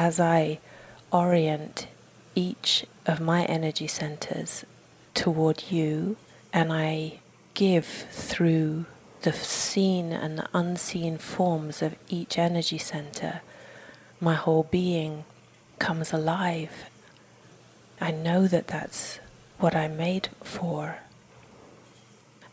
as 0.00 0.18
I 0.18 0.58
orient 1.12 1.86
each 2.34 2.86
of 3.04 3.20
my 3.20 3.44
energy 3.44 3.86
centers 3.86 4.64
toward 5.12 5.64
you 5.68 6.16
and 6.54 6.72
I 6.72 7.18
give 7.52 7.84
through 7.84 8.86
the 9.20 9.34
seen 9.34 10.10
and 10.10 10.38
the 10.38 10.48
unseen 10.54 11.18
forms 11.18 11.82
of 11.82 11.96
each 12.08 12.38
energy 12.38 12.78
center, 12.78 13.42
my 14.18 14.32
whole 14.32 14.62
being 14.70 15.24
comes 15.78 16.14
alive. 16.14 16.86
I 18.00 18.10
know 18.10 18.46
that 18.46 18.68
that's 18.68 19.20
what 19.58 19.76
I'm 19.76 19.98
made 19.98 20.30
for. 20.42 21.00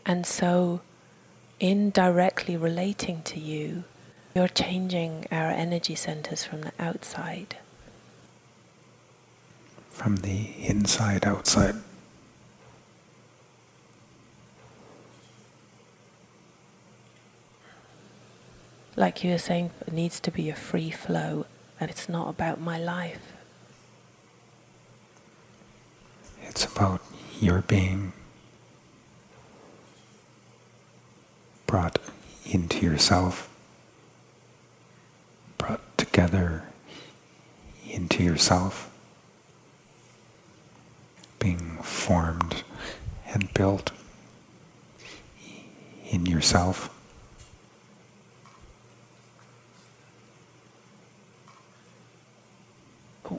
And 0.04 0.26
so, 0.26 0.82
in 1.58 1.92
directly 1.92 2.58
relating 2.58 3.22
to 3.22 3.40
you, 3.40 3.84
you're 4.34 4.48
changing 4.48 5.26
our 5.30 5.50
energy 5.50 5.94
centers 5.94 6.44
from 6.44 6.62
the 6.62 6.72
outside. 6.78 7.56
From 9.90 10.16
the 10.16 10.50
inside 10.58 11.26
outside. 11.26 11.74
like 18.98 19.22
you 19.22 19.30
were 19.30 19.38
saying, 19.38 19.70
it 19.86 19.92
needs 19.92 20.18
to 20.18 20.30
be 20.30 20.50
a 20.50 20.54
free 20.56 20.90
flow, 20.90 21.46
and 21.78 21.88
it's 21.88 22.08
not 22.08 22.28
about 22.28 22.60
my 22.60 22.76
life. 22.76 23.32
It's 26.42 26.64
about 26.64 27.00
your 27.40 27.62
being 27.62 28.12
brought 31.66 31.98
into 32.44 32.84
yourself, 32.84 33.48
together 36.18 36.64
into 37.88 38.24
yourself, 38.24 38.90
being 41.38 41.78
formed 41.80 42.64
and 43.32 43.54
built 43.54 43.92
in 46.10 46.26
yourself. 46.26 46.90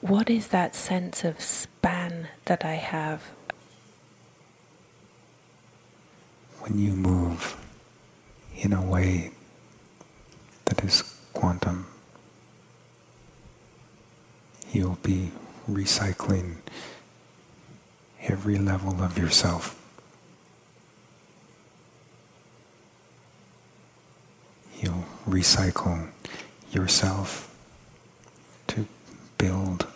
what 0.01 0.29
is 0.29 0.47
that 0.47 0.73
sense 0.73 1.25
of 1.25 1.41
span 1.41 2.29
that 2.45 2.63
I 2.63 2.75
have? 2.75 3.23
When 6.59 6.79
you 6.79 6.93
move 6.93 7.57
in 8.55 8.71
a 8.71 8.81
way 8.81 9.31
that 10.65 10.81
is 10.85 11.01
quantum, 11.33 11.87
you'll 14.71 14.97
be 15.01 15.31
recycling 15.69 16.57
every 18.21 18.57
level 18.57 19.01
of 19.01 19.17
yourself. 19.17 19.75
You'll 24.79 25.05
recycle 25.27 26.09
yourself 26.71 27.53
to 28.67 28.85
build 29.37 29.87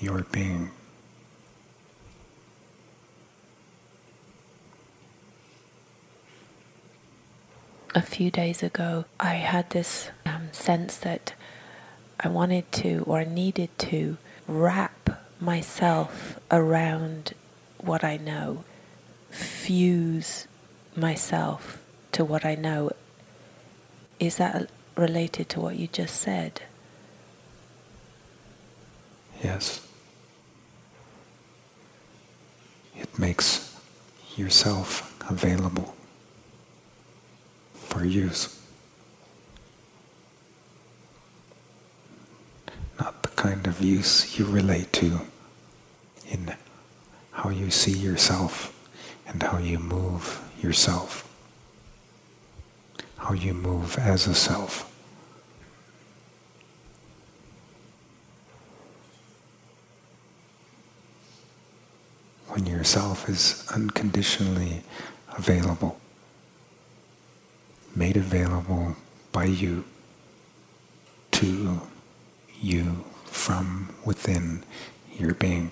your 0.00 0.22
being. 0.32 0.70
A 7.94 8.02
few 8.02 8.30
days 8.30 8.62
ago, 8.62 9.06
I 9.18 9.34
had 9.34 9.70
this 9.70 10.10
um, 10.24 10.48
sense 10.52 10.98
that 10.98 11.32
I 12.20 12.28
wanted 12.28 12.70
to 12.72 13.04
or 13.06 13.24
needed 13.24 13.70
to 13.78 14.16
wrap 14.46 15.24
myself 15.40 16.38
around 16.50 17.34
what 17.78 18.02
I 18.02 18.16
know, 18.16 18.64
fuse 19.30 20.48
myself 20.96 21.84
to 22.12 22.24
what 22.24 22.44
I 22.44 22.54
know. 22.54 22.90
Is 24.18 24.36
that 24.36 24.68
related 24.96 25.48
to 25.50 25.60
what 25.60 25.76
you 25.76 25.86
just 25.86 26.16
said? 26.20 26.62
Yes. 29.42 29.86
It 32.96 33.16
makes 33.16 33.76
yourself 34.36 35.14
available 35.30 35.94
for 37.74 38.04
use. 38.04 38.60
Not 42.98 43.22
the 43.22 43.28
kind 43.48 43.66
of 43.66 43.80
use 43.80 44.38
you 44.38 44.44
relate 44.44 44.92
to 44.92 45.20
in 46.28 46.54
how 47.30 47.48
you 47.48 47.70
see 47.70 47.96
yourself 47.96 48.52
and 49.26 49.42
how 49.42 49.56
you 49.56 49.78
move 49.78 50.38
yourself, 50.60 51.26
how 53.16 53.32
you 53.32 53.54
move 53.54 53.96
as 53.98 54.26
a 54.26 54.34
self. 54.34 54.84
when 62.48 62.66
yourself 62.66 63.28
is 63.28 63.64
unconditionally 63.74 64.82
available, 65.36 66.00
made 67.94 68.16
available 68.16 68.96
by 69.32 69.44
you 69.44 69.84
to 71.30 71.80
you 72.60 73.04
from 73.30 73.94
within 74.04 74.64
your 75.18 75.34
being. 75.34 75.70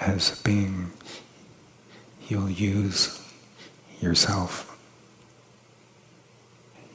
As 0.00 0.38
a 0.38 0.42
being, 0.42 0.92
you'll 2.28 2.50
use 2.50 3.20
yourself. 4.00 4.76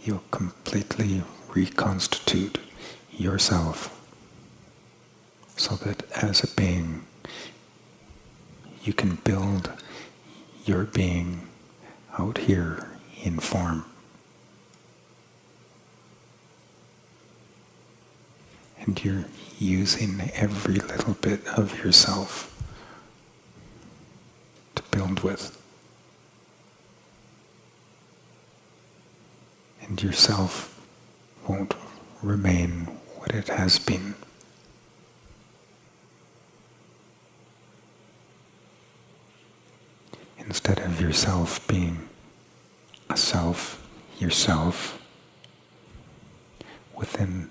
You'll 0.04 0.24
completely 0.32 1.24
reconstitute 1.50 2.58
yourself 3.12 3.92
so 5.56 5.76
that 5.76 6.04
as 6.12 6.44
a 6.44 6.48
being 6.56 7.06
you 8.84 8.94
can 8.94 9.16
build 9.24 9.72
your 10.66 10.84
being 10.84 11.48
out 12.20 12.38
here 12.40 12.95
in 13.26 13.40
form. 13.40 13.84
And 18.80 19.04
you're 19.04 19.26
using 19.58 20.32
every 20.36 20.76
little 20.76 21.16
bit 21.16 21.46
of 21.48 21.84
yourself 21.84 22.52
to 24.76 24.84
build 24.92 25.22
with. 25.22 25.60
And 29.82 30.02
yourself 30.02 30.80
won't 31.48 31.74
remain 32.22 33.00
what 33.16 33.32
it 33.32 33.48
has 33.48 33.80
been. 33.80 34.14
Instead 40.38 40.78
of 40.80 41.02
yourself 41.02 41.68
being 41.68 42.08
a 43.16 43.18
self, 43.18 43.82
yourself, 44.20 45.00
within 46.94 47.50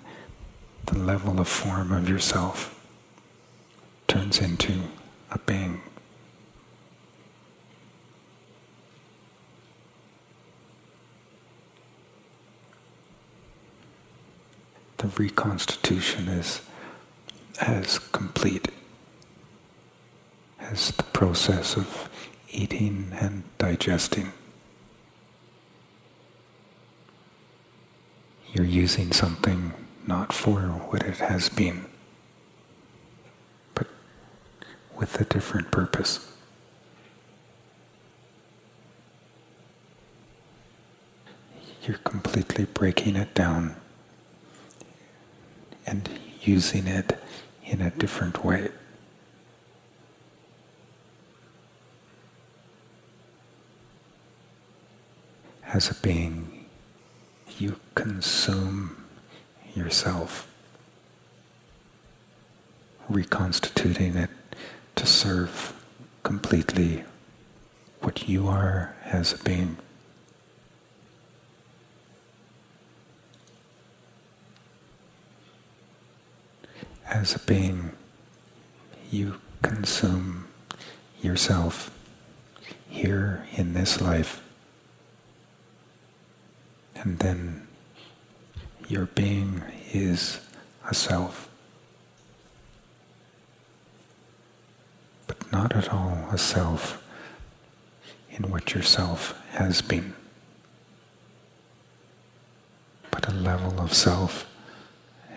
the 0.85 0.95
level 0.95 1.39
of 1.39 1.47
form 1.47 1.91
of 1.91 2.07
yourself, 2.07 2.79
turns 4.07 4.39
into 4.39 4.73
a 5.31 5.39
being. 5.39 5.81
the 14.97 15.07
reconstitution 15.21 16.27
is 16.27 16.61
as 17.61 17.99
complete 17.99 18.69
as 20.59 20.91
the 20.91 21.03
process 21.03 21.75
of 21.75 22.09
eating 22.49 23.11
and 23.19 23.43
digesting. 23.59 24.31
You're 28.55 28.63
using 28.63 29.11
something 29.11 29.73
not 30.07 30.31
for 30.31 30.61
what 30.61 31.03
it 31.03 31.17
has 31.17 31.49
been, 31.49 31.87
but 33.73 33.87
with 34.95 35.19
a 35.19 35.25
different 35.25 35.71
purpose. 35.71 36.31
You're 41.83 41.97
completely 41.97 42.63
breaking 42.63 43.17
it 43.17 43.33
down 43.33 43.75
and 45.85 46.09
using 46.41 46.87
it 46.87 47.19
in 47.65 47.81
a 47.81 47.89
different 47.89 48.45
way. 48.45 48.69
as 55.73 55.89
a 55.91 55.95
being, 55.95 56.54
you 57.57 57.79
consume 57.95 59.05
yourself, 59.73 60.47
reconstituting 63.09 64.15
it 64.15 64.29
to 64.95 65.05
serve 65.05 65.73
completely 66.23 67.03
what 68.01 68.27
you 68.27 68.47
are 68.47 68.95
as 69.05 69.33
a 69.33 69.37
being. 69.43 69.77
As 77.07 77.35
a 77.35 77.39
being, 77.39 77.91
you 79.09 79.39
consume 79.61 80.47
yourself 81.21 81.91
here 82.89 83.47
in 83.55 83.73
this 83.73 84.01
life, 84.01 84.41
and 87.05 87.19
then 87.19 87.67
your 88.89 89.05
being 89.05 89.61
is 89.93 90.39
a 90.89 90.93
self. 90.93 91.47
But 95.27 95.51
not 95.51 95.75
at 95.75 95.93
all 95.93 96.27
a 96.31 96.37
self 96.37 97.01
in 98.31 98.49
which 98.51 98.73
yourself 98.73 99.39
has 99.51 99.81
been, 99.81 100.13
but 103.11 103.29
a 103.29 103.33
level 103.33 103.79
of 103.79 103.93
self 103.93 104.45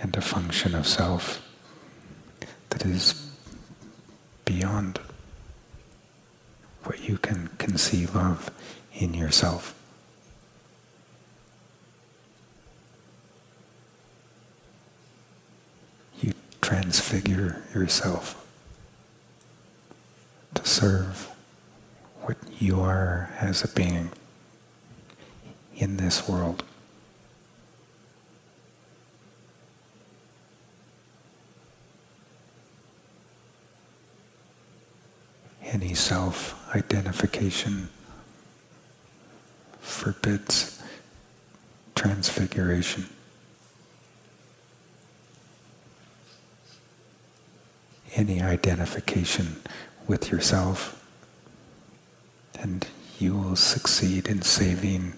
and 0.01 0.17
a 0.17 0.21
function 0.21 0.75
of 0.75 0.87
self 0.87 1.41
that 2.71 2.85
is 2.85 3.31
beyond 4.45 4.99
what 6.85 7.07
you 7.07 7.19
can 7.19 7.49
conceive 7.59 8.17
of 8.17 8.51
in 8.95 9.13
yourself. 9.15 9.75
You 16.21 16.33
transfigure 16.69 17.63
yourself 17.75 18.47
to 20.53 20.63
serve 20.67 21.31
what 22.21 22.37
you 22.59 22.79
are 22.79 23.31
as 23.41 23.65
a 23.65 23.69
being 23.69 24.11
in 25.77 25.97
this 25.97 26.29
world. 26.29 26.63
Any 35.63 35.95
self 35.95 36.55
identification 36.77 37.89
forbids 39.81 40.83
transfiguration. 41.95 43.09
Any 48.19 48.43
identification 48.43 49.63
with 50.09 50.33
yourself, 50.33 51.01
and 52.59 52.85
you 53.21 53.37
will 53.37 53.55
succeed 53.55 54.27
in 54.27 54.43
saving 54.43 55.15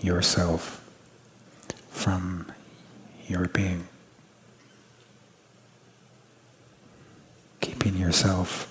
yourself 0.00 0.84
from 1.88 2.50
your 3.28 3.46
being. 3.46 3.86
Keeping 7.60 7.96
yourself 7.96 8.68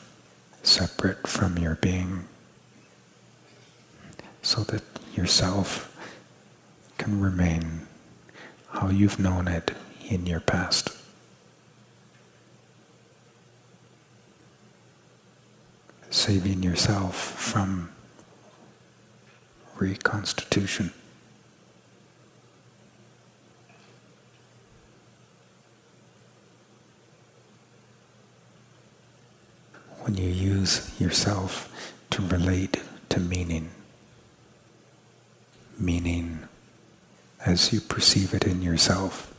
separate 0.63 1.25
from 1.25 1.57
your 1.57 1.75
being 1.75 2.25
so 4.41 4.63
that 4.63 4.83
yourself 5.15 5.87
can 6.97 7.21
remain 7.21 7.87
how 8.71 8.89
you've 8.89 9.17
known 9.17 9.47
it 9.47 9.71
in 10.09 10.25
your 10.25 10.41
past. 10.41 10.89
Saving 16.11 16.61
yourself 16.61 17.15
from 17.15 17.89
reconstitution. 19.77 20.93
when 30.01 30.17
you 30.17 30.27
use 30.27 30.99
yourself 30.99 31.93
to 32.09 32.21
relate 32.23 32.81
to 33.09 33.19
meaning. 33.19 33.69
Meaning, 35.79 36.39
as 37.45 37.71
you 37.71 37.79
perceive 37.79 38.33
it 38.33 38.45
in 38.45 38.61
yourself, 38.61 39.33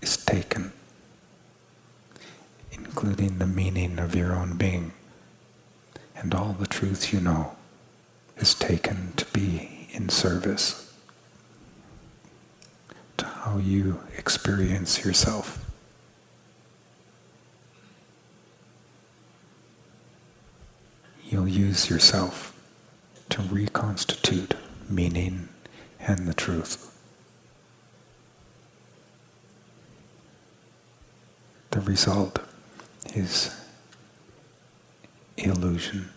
is 0.00 0.16
taken, 0.18 0.72
including 2.70 3.38
the 3.38 3.46
meaning 3.46 3.98
of 3.98 4.14
your 4.14 4.34
own 4.34 4.56
being, 4.56 4.92
and 6.16 6.34
all 6.34 6.52
the 6.52 6.66
truth 6.66 7.12
you 7.12 7.20
know 7.20 7.56
is 8.36 8.54
taken 8.54 9.12
to 9.16 9.24
be 9.26 9.88
in 9.92 10.08
service 10.08 10.92
to 13.16 13.24
how 13.24 13.58
you 13.58 14.00
experience 14.16 15.04
yourself. 15.04 15.66
you'll 21.28 21.48
use 21.48 21.90
yourself 21.90 22.52
to 23.28 23.42
reconstitute 23.42 24.54
meaning 24.88 25.48
and 26.00 26.26
the 26.26 26.34
truth. 26.34 26.92
The 31.72 31.80
result 31.80 32.38
is 33.14 33.54
illusion. 35.36 36.10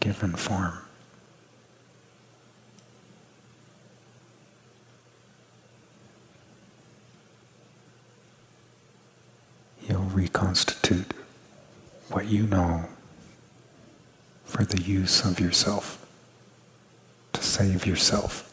Given 0.00 0.34
form. 0.36 0.78
you'll 9.88 10.00
reconstitute 10.02 11.12
what 12.10 12.26
you 12.26 12.46
know 12.46 12.86
for 14.44 14.64
the 14.64 14.80
use 14.80 15.24
of 15.24 15.40
yourself, 15.40 16.06
to 17.32 17.42
save 17.42 17.86
yourself, 17.86 18.52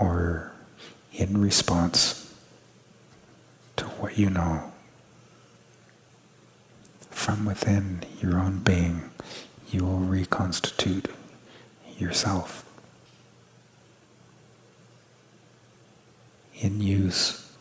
or 0.00 0.52
in 1.14 1.40
response 1.40 2.32
to 3.76 3.84
what 3.84 4.18
you 4.18 4.30
know 4.30 4.72
from 7.10 7.46
within 7.46 8.02
your 8.20 8.38
own 8.38 8.58
being, 8.58 9.10
you 9.70 9.84
will 9.84 9.98
reconstitute 9.98 11.08
yourself. 11.98 12.64
in 16.64 16.80
use 16.80 17.52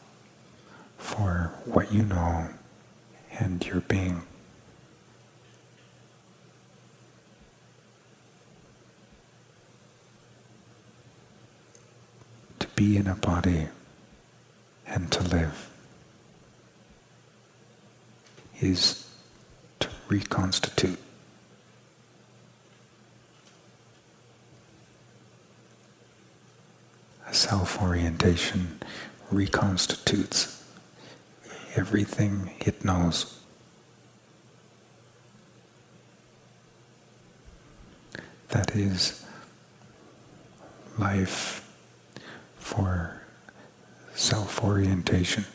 for 0.98 1.54
what 1.66 1.92
you 1.92 2.04
know 2.04 2.48
and 3.40 3.66
your 3.66 3.82
being. 3.82 4.22
To 12.50 12.62
be 12.76 12.98
in 12.98 13.08
a 13.08 13.16
body 13.16 13.68
and 14.88 15.12
to 15.12 15.24
live 15.24 15.70
is 18.60 19.08
to 19.80 19.90
reconstitute 20.08 21.00
A 27.34 27.36
self 27.36 27.82
orientation 27.82 28.80
reconstitutes 29.32 30.62
everything 31.76 32.54
it 32.60 32.86
knows. 32.86 33.40
That 38.50 38.76
is 38.76 39.26
life 41.00 41.68
for 42.64 43.22
self 44.16 44.64
orientation. 44.64 45.46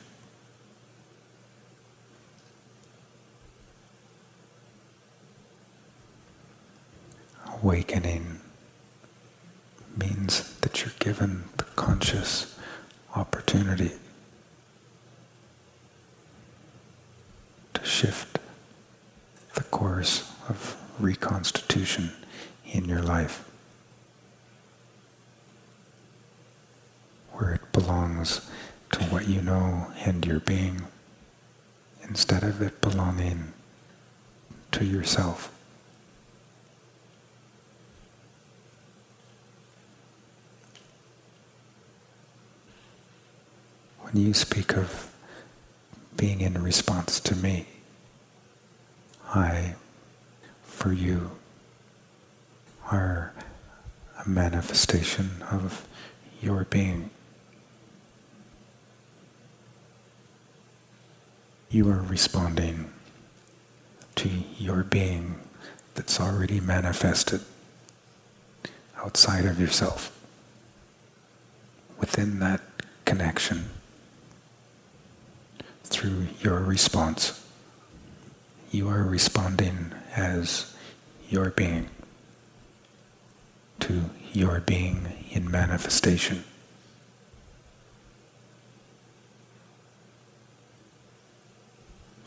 Awakening 7.63 8.41
means 9.97 10.55
that 10.61 10.81
you're 10.83 10.93
given 11.01 11.45
the 11.57 11.65
conscious 11.65 12.57
opportunity 13.17 13.91
to 17.75 17.85
shift 17.85 18.39
the 19.55 19.63
course 19.65 20.31
of 20.49 20.77
reconstitution 21.01 22.13
in 22.73 22.85
your 22.85 23.03
life. 23.03 23.45
Where 27.33 27.55
it 27.55 27.73
belongs 27.89 28.43
to 28.93 29.03
what 29.05 29.27
you 29.27 29.41
know 29.41 29.87
and 30.05 30.27
your 30.27 30.41
being 30.41 30.83
instead 32.03 32.43
of 32.43 32.61
it 32.61 32.83
belonging 32.83 33.55
to 34.71 34.85
yourself. 34.85 35.51
When 44.03 44.23
you 44.23 44.35
speak 44.35 44.77
of 44.77 45.11
being 46.15 46.43
in 46.43 46.63
response 46.63 47.19
to 47.21 47.35
me, 47.35 47.69
I, 49.31 49.77
for 50.63 50.93
you, 50.93 51.31
are 52.91 53.33
a 54.23 54.29
manifestation 54.29 55.43
of 55.51 55.89
your 56.43 56.65
being. 56.65 57.09
You 61.71 61.91
are 61.91 62.01
responding 62.01 62.91
to 64.17 64.29
your 64.59 64.83
being 64.83 65.39
that's 65.95 66.21
already 66.21 66.61
manifested 66.61 67.43
outside 68.97 69.45
of 69.45 69.61
yourself. 69.61 70.15
Within 71.99 72.39
that 72.39 72.63
connection, 73.05 73.71
through 75.85 76.29
your 76.41 76.61
response, 76.61 77.45
you 78.71 78.89
are 78.89 79.03
responding 79.03 79.93
as 80.17 80.75
your 81.29 81.51
being 81.51 81.89
to 83.81 84.11
your 84.33 84.61
being 84.61 85.27
in 85.31 85.51
manifestation. 85.51 86.45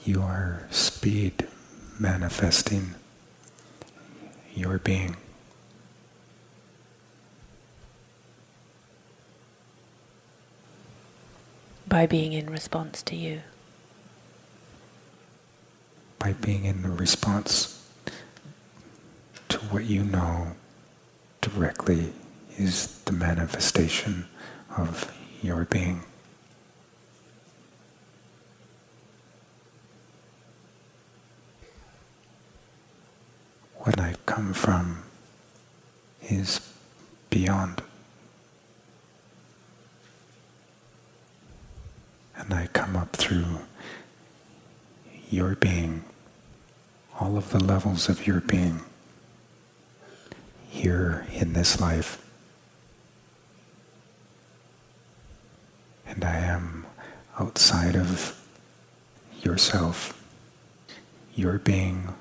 You 0.03 0.21
are 0.23 0.67
speed 0.71 1.47
manifesting 1.99 2.95
your 4.55 4.79
being. 4.79 5.15
By 11.87 12.07
being 12.07 12.33
in 12.33 12.49
response 12.49 13.03
to 13.03 13.15
you. 13.15 13.41
By 16.17 16.33
being 16.33 16.65
in 16.65 16.95
response 16.95 17.77
to 19.49 19.57
what 19.57 19.83
you 19.85 20.03
know 20.03 20.53
directly 21.41 22.13
is 22.57 22.99
the 23.05 23.11
manifestation 23.11 24.25
of 24.77 25.11
your 25.41 25.65
being. 25.65 26.03
What 33.79 33.99
I 33.99 34.13
from 34.53 35.03
is 36.23 36.61
beyond. 37.29 37.81
And 42.35 42.53
I 42.53 42.67
come 42.67 42.95
up 42.95 43.15
through 43.15 43.59
your 45.29 45.55
being, 45.55 46.03
all 47.19 47.37
of 47.37 47.51
the 47.51 47.63
levels 47.63 48.09
of 48.09 48.27
your 48.27 48.41
being 48.41 48.81
here 50.69 51.25
in 51.31 51.53
this 51.53 51.79
life. 51.79 52.25
And 56.05 56.23
I 56.25 56.35
am 56.35 56.85
outside 57.39 57.95
of 57.95 58.37
yourself, 59.41 60.21
your 61.35 61.57
being 61.57 62.13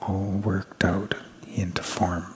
all 0.00 0.40
worked 0.44 0.84
out 0.84 1.14
form. 1.98 2.32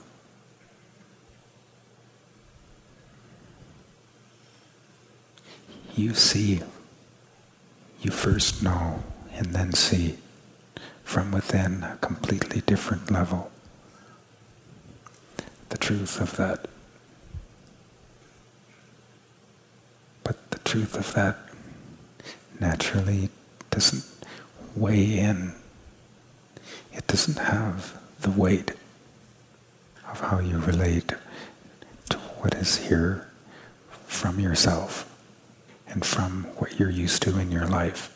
You 5.95 6.13
see, 6.13 6.61
you 8.01 8.11
first 8.11 8.61
know, 8.61 9.03
and 9.31 9.55
then 9.55 9.71
see 9.71 10.17
from 11.05 11.31
within 11.31 11.83
a 11.83 11.97
completely 12.01 12.59
different 12.59 13.09
level 13.09 13.51
the 15.69 15.77
truth 15.77 16.19
of 16.19 16.35
that. 16.35 16.67
But 20.25 20.51
the 20.51 20.59
truth 20.59 20.97
of 20.97 21.13
that 21.13 21.37
naturally 22.59 23.29
doesn't 23.69 24.03
weigh 24.75 25.19
in. 25.19 25.53
It 26.91 27.07
doesn't 27.07 27.37
have 27.37 27.97
the 28.19 28.29
weight 28.29 28.73
of 30.13 30.19
how 30.19 30.37
you 30.37 30.59
relate 30.59 31.11
to 32.07 32.17
what 32.39 32.53
is 32.53 32.77
here 32.77 33.27
from 34.05 34.39
yourself 34.39 35.09
and 35.87 36.05
from 36.05 36.43
what 36.57 36.79
you're 36.79 36.91
used 36.91 37.23
to 37.23 37.39
in 37.39 37.51
your 37.51 37.65
life. 37.65 38.15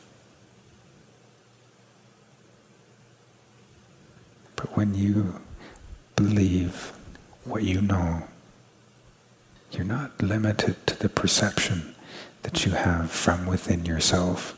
But 4.56 4.78
when 4.78 4.94
you 4.94 5.42
believe 6.16 6.94
what 7.46 7.64
you 7.64 7.82
know, 7.82 8.28
you're 9.72 9.84
not 9.84 10.22
limited 10.22 10.86
to 10.86 11.00
the 11.00 11.10
perception 11.10 11.96
that 12.44 12.64
you 12.64 12.74
have 12.74 13.10
from 13.10 13.48
within 13.48 13.86
yourself 13.86 14.54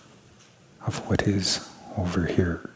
of 0.86 1.08
what 1.10 1.22
is 1.22 1.69
over 1.98 2.25
here. 2.25 2.69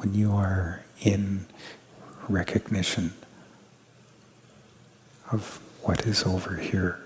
When 0.00 0.14
you 0.14 0.32
are 0.32 0.80
in 1.02 1.44
recognition 2.26 3.12
of 5.30 5.60
what 5.82 6.06
is 6.06 6.24
over 6.24 6.56
here, 6.56 6.98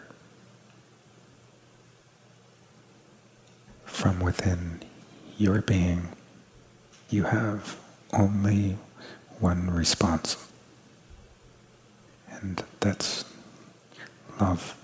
from 3.84 4.20
within 4.20 4.80
your 5.36 5.60
being, 5.60 6.10
you 7.10 7.24
have 7.24 7.80
only 8.12 8.76
one 9.40 9.68
response, 9.72 10.36
and 12.30 12.62
that's 12.78 13.24
love. 14.40 14.76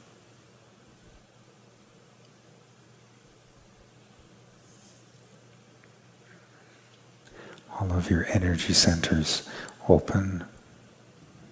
All 7.81 7.93
of 7.93 8.11
your 8.11 8.27
energy 8.27 8.75
centers 8.75 9.49
open 9.89 10.45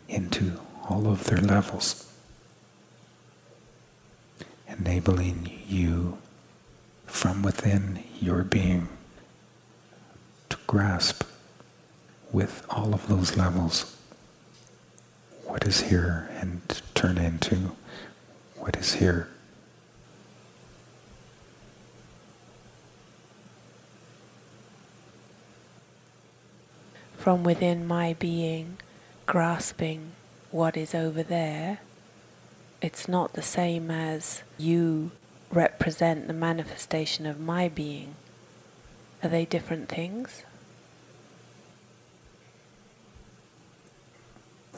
into 0.09 0.61
all 0.89 1.07
of 1.07 1.25
their 1.25 1.39
levels, 1.41 2.13
enabling 4.69 5.61
you 5.67 6.19
from 7.07 7.43
within 7.43 8.05
your 8.21 8.45
being 8.45 8.89
to 10.51 10.59
grasp 10.67 11.25
with 12.31 12.65
all 12.69 12.93
of 12.93 13.09
those 13.09 13.37
levels 13.37 13.97
what 15.45 15.67
is 15.67 15.81
here 15.83 16.29
and 16.41 16.83
turn 16.95 17.17
into 17.17 17.75
what 18.57 18.77
is 18.77 18.95
here. 18.95 19.29
From 27.19 27.43
within 27.43 27.85
my 27.85 28.15
being, 28.15 28.79
grasping 29.27 30.13
what 30.53 30.77
is 30.77 30.95
over 30.95 31.25
there, 31.25 31.81
it's 32.81 33.09
not 33.09 33.33
the 33.33 33.43
same 33.43 33.91
as 33.91 34.45
you 34.57 35.11
represent 35.51 36.29
the 36.29 36.33
manifestation 36.33 37.27
of 37.27 37.41
my 37.41 37.69
being. 37.69 38.15
Are 39.21 39.29
they 39.29 39.45
different 39.45 39.89
things? 39.89 40.45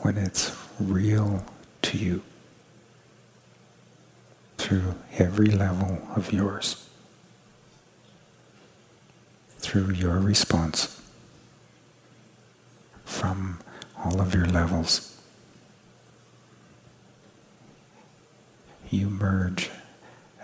When 0.01 0.17
it's 0.17 0.57
real 0.81 1.45
to 1.83 1.99
you 1.99 2.23
through 4.57 4.95
every 5.19 5.49
level 5.51 6.01
of 6.17 6.33
yours, 6.33 6.89
through 9.59 9.91
your 9.91 10.19
response 10.19 11.00
from 13.11 13.59
all 14.05 14.21
of 14.21 14.35
your 14.35 14.47
levels, 14.47 15.21
you 18.88 19.11
merge 19.11 19.69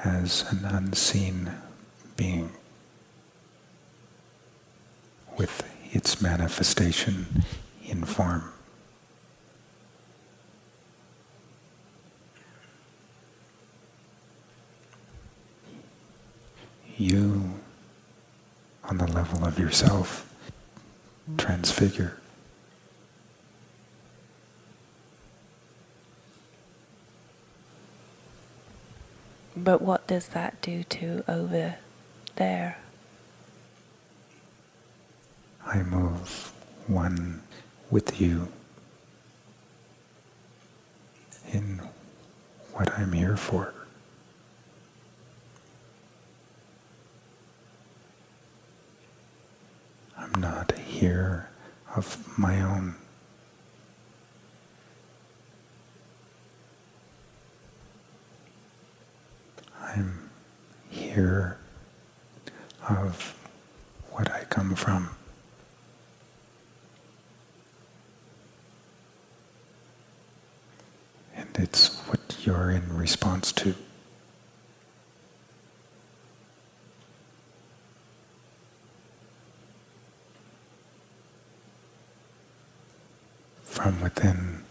as 0.05 0.45
an 0.51 0.65
unseen 0.65 1.51
being 2.17 2.53
with 5.39 5.63
its 5.93 6.21
manifestation 6.21 7.45
in 7.85 8.05
form. 8.05 8.53
You, 16.99 17.55
on 18.85 18.99
the 18.99 19.07
level 19.07 19.45
of 19.45 19.59
yourself, 19.59 20.31
transfigure. 21.39 22.19
But 29.67 29.83
what 29.83 30.07
does 30.07 30.29
that 30.29 30.63
do 30.63 30.85
to 30.85 31.25
over 31.27 31.75
there? 32.37 32.79
I 35.67 35.83
move 35.83 36.53
one 36.87 37.43
with 37.91 38.21
you 38.21 38.47
in 41.53 41.81
what 42.75 42.97
I'm 42.97 43.11
here 43.11 43.37
for. 43.37 43.75
I'm 50.17 50.41
not 50.41 50.79
here 50.79 51.49
of 51.97 52.39
my 52.39 52.61
own. 52.63 52.95
I'm 59.97 60.31
here 60.91 61.57
of 62.87 63.35
what 64.11 64.31
I 64.31 64.45
come 64.45 64.75
from. 64.75 65.09
And 71.35 71.49
it's 71.55 71.97
what 72.09 72.37
you're 72.45 72.71
in 72.71 72.95
response 72.95 73.53
to. 73.53 73.75
From 83.63 84.03
within 84.03 84.65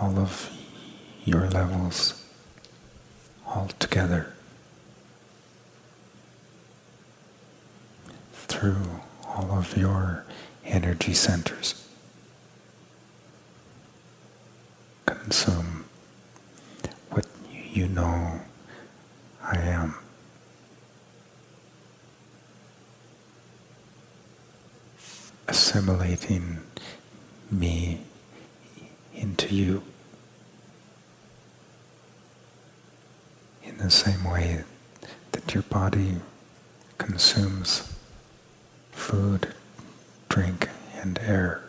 all 0.00 0.18
of 0.18 0.50
your 1.24 1.48
levels 1.48 2.24
all 3.46 3.68
together. 3.78 4.33
Through 8.64 9.00
all 9.26 9.50
of 9.58 9.76
your 9.76 10.24
energy 10.64 11.12
centers. 11.12 11.86
Consume 15.04 15.84
what 17.10 17.26
you 17.52 17.86
know 17.88 18.40
I 19.42 19.58
am. 19.58 19.96
Assimilating 25.46 26.60
me 27.50 28.00
into 29.14 29.54
you 29.54 29.82
in 33.62 33.76
the 33.76 33.90
same 33.90 34.24
way 34.24 34.64
that 35.32 35.52
your 35.52 35.64
body 35.64 36.14
consumes 36.96 37.93
food, 39.04 39.48
drink, 40.30 40.70
and 41.02 41.18
air 41.18 41.60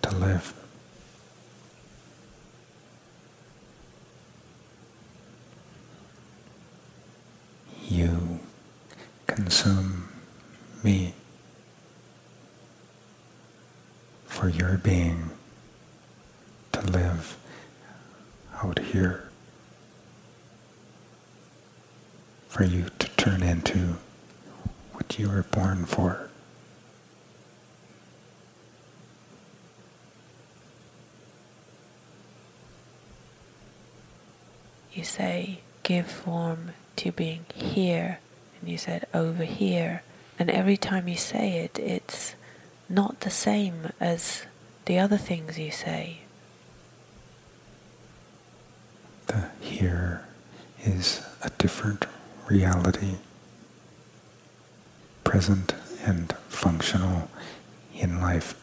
to 0.00 0.10
live. 0.16 0.54
You 7.86 8.40
consume 9.26 10.08
me 10.82 11.12
for 14.24 14.48
your 14.48 14.78
being 14.78 15.28
to 16.72 16.80
live 16.80 17.36
out 18.62 18.78
here, 18.78 19.28
for 22.48 22.64
you 22.64 22.86
to 22.98 23.08
turn 23.18 23.42
into 23.42 23.98
what 25.14 25.20
you 25.20 25.28
were 25.28 25.42
born 25.42 25.84
for. 25.84 26.28
You 34.92 35.04
say, 35.04 35.60
give 35.82 36.06
form 36.06 36.70
to 36.96 37.12
being 37.12 37.46
here, 37.54 38.18
and 38.60 38.70
you 38.70 38.78
said 38.78 39.06
over 39.12 39.44
here. 39.44 40.02
And 40.38 40.50
every 40.50 40.76
time 40.76 41.08
you 41.08 41.16
say 41.16 41.58
it, 41.58 41.78
it's 41.78 42.34
not 42.88 43.20
the 43.20 43.30
same 43.30 43.92
as 44.00 44.46
the 44.86 44.98
other 44.98 45.16
things 45.16 45.58
you 45.58 45.70
say. 45.70 46.18
The 49.26 49.48
here 49.60 50.24
is 50.84 51.22
a 51.42 51.50
different 51.50 52.06
reality 52.48 53.16
present 55.24 55.74
and 56.04 56.32
functional 56.48 57.28
in 57.94 58.20
life. 58.20 58.54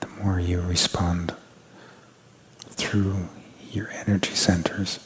The 0.00 0.08
more 0.22 0.38
you 0.38 0.60
respond 0.60 1.34
through 2.68 3.28
your 3.72 3.90
energy 3.90 4.34
centers, 4.34 5.00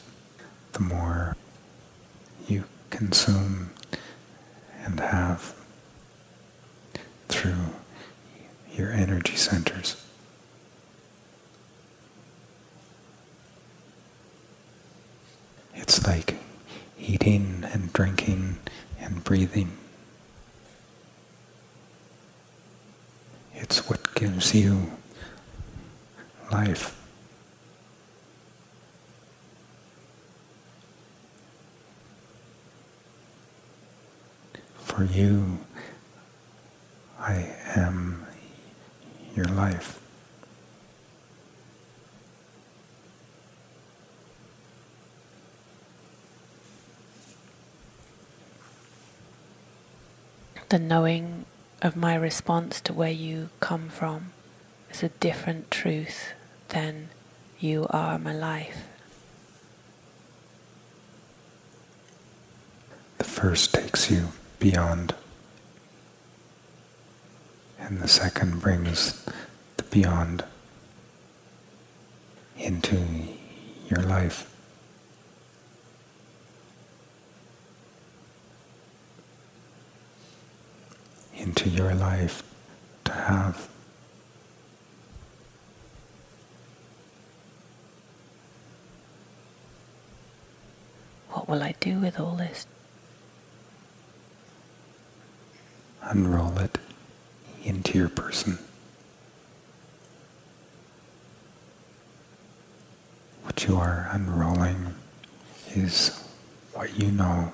the 0.72 0.80
more 0.80 1.36
you 2.48 2.64
consume 2.90 3.70
and 4.84 5.00
have 5.00 5.54
through 7.28 7.70
your 8.72 8.90
energy 8.92 9.36
centers. 9.36 9.96
It's 15.74 15.98
like 16.10 16.34
eating 16.98 17.62
and 17.72 17.92
drinking 17.92 18.58
and 18.98 19.22
breathing. 19.22 19.70
It's 23.54 23.88
what 23.88 24.12
gives 24.16 24.52
you 24.52 24.90
life. 26.50 26.96
For 34.78 35.04
you, 35.04 35.60
I 37.20 37.54
am 37.76 38.26
your 39.36 39.46
life. 39.46 39.99
The 50.70 50.78
knowing 50.78 51.44
of 51.82 51.96
my 51.96 52.14
response 52.14 52.80
to 52.80 52.92
where 52.92 53.10
you 53.10 53.50
come 53.58 53.88
from 53.88 54.32
is 54.88 55.02
a 55.02 55.08
different 55.08 55.68
truth 55.68 56.32
than 56.68 57.08
you 57.58 57.88
are 57.90 58.18
my 58.20 58.32
life. 58.32 58.86
The 63.18 63.24
first 63.24 63.74
takes 63.74 64.12
you 64.12 64.28
beyond, 64.60 65.12
and 67.80 68.00
the 68.00 68.08
second 68.08 68.60
brings 68.60 69.24
the 69.76 69.82
beyond 69.82 70.44
into 72.56 72.96
your 73.88 74.02
life. 74.02 74.49
Into 81.60 81.76
your 81.76 81.94
life 81.94 82.42
to 83.04 83.12
have. 83.12 83.68
What 91.30 91.48
will 91.48 91.62
I 91.62 91.74
do 91.80 91.98
with 91.98 92.18
all 92.18 92.36
this? 92.36 92.66
Unroll 96.02 96.58
it 96.58 96.78
into 97.62 97.98
your 97.98 98.08
person. 98.08 98.58
What 103.42 103.66
you 103.66 103.76
are 103.76 104.08
unrolling 104.12 104.94
is 105.74 106.24
what 106.72 106.98
you 106.98 107.12
know, 107.12 107.52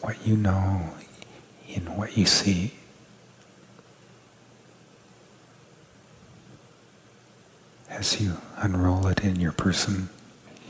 what 0.00 0.16
you 0.26 0.36
know 0.36 0.92
in 1.74 1.96
what 1.96 2.16
you 2.16 2.26
see. 2.26 2.72
As 7.88 8.20
you 8.20 8.38
unroll 8.56 9.06
it 9.06 9.20
in 9.20 9.40
your 9.40 9.52
person, 9.52 10.08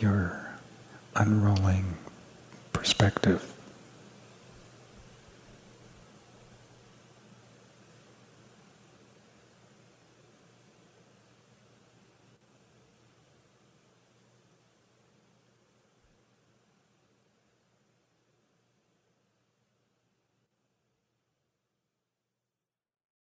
you're 0.00 0.54
unrolling 1.14 1.96
perspective. 2.72 3.51